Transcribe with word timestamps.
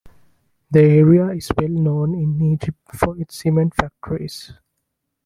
The 0.71 0.79
area 0.79 1.27
is 1.27 1.51
well 1.55 1.69
known 1.69 2.15
in 2.15 2.41
Egypt 2.53 2.79
for 2.95 3.15
its 3.21 3.35
cement 3.35 3.75
factories. 3.75 4.51